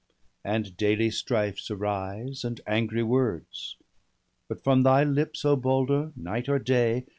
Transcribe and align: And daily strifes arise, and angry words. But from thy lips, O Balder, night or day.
And 0.43 0.75
daily 0.77 1.11
strifes 1.11 1.69
arise, 1.69 2.43
and 2.43 2.59
angry 2.65 3.03
words. 3.03 3.75
But 4.47 4.63
from 4.63 4.81
thy 4.81 5.03
lips, 5.03 5.45
O 5.45 5.55
Balder, 5.55 6.11
night 6.15 6.49
or 6.49 6.57
day. 6.57 7.05